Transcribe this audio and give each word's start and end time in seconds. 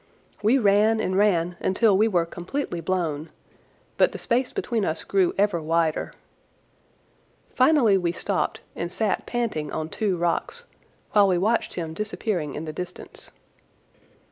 We 0.41 0.57
ran 0.57 0.99
and 0.99 1.15
ran 1.15 1.57
until 1.59 1.95
we 1.95 2.07
were 2.07 2.25
completely 2.25 2.81
blown, 2.81 3.29
but 3.97 4.13
the 4.13 4.17
space 4.17 4.51
between 4.51 4.83
us 4.83 5.03
grew 5.03 5.35
ever 5.37 5.61
wider. 5.61 6.11
Finally 7.53 7.99
we 7.99 8.11
stopped 8.11 8.61
and 8.75 8.91
sat 8.91 9.27
panting 9.27 9.71
on 9.71 9.89
two 9.89 10.17
rocks, 10.17 10.65
while 11.11 11.27
we 11.27 11.37
watched 11.37 11.75
him 11.75 11.93
disappearing 11.93 12.55
in 12.55 12.65
the 12.65 12.73
distance. 12.73 13.29